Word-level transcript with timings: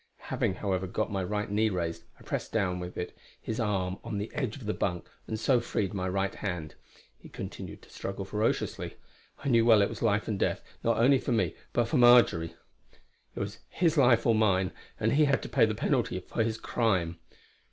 Having, 0.31 0.55
however, 0.55 0.87
got 0.87 1.11
my 1.11 1.23
right 1.23 1.51
knee 1.51 1.69
raised, 1.69 2.05
I 2.19 2.23
pressed 2.23 2.51
down 2.51 2.79
with 2.79 2.97
it 2.97 3.15
his 3.39 3.59
arm 3.59 3.99
on 4.03 4.17
the 4.17 4.31
edge 4.33 4.55
of 4.57 4.65
the 4.65 4.73
bunk 4.73 5.05
and 5.27 5.39
so 5.39 5.59
freed 5.59 5.93
my 5.93 6.09
right 6.09 6.33
hand. 6.33 6.73
He 7.19 7.29
continued 7.29 7.83
to 7.83 7.91
struggle 7.91 8.25
ferociously. 8.25 8.95
I 9.45 9.49
knew 9.49 9.63
well 9.63 9.79
it 9.83 9.89
was 9.89 10.01
life 10.01 10.27
and 10.27 10.39
death, 10.39 10.63
not 10.83 10.97
only 10.97 11.19
for 11.19 11.33
me, 11.33 11.53
but 11.71 11.87
for 11.87 11.97
Marjory. 11.97 12.55
It 13.35 13.39
was 13.39 13.59
his 13.69 13.95
life 13.95 14.25
or 14.25 14.33
mine; 14.33 14.71
and 14.99 15.11
he 15.13 15.25
had 15.25 15.43
to 15.43 15.49
pay 15.49 15.65
the 15.67 15.75
penalty 15.75 16.17
of 16.17 16.31
his 16.33 16.57
crime. 16.57 17.19